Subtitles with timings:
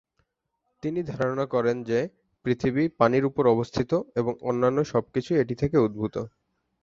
[0.83, 1.99] তিনি ধারণা করেন যে,
[2.45, 6.15] পৃথিবী পানির উপর অবস্থিত এবং অন্যান্য সব কিছুই এটি থেকে উদ্ভূত।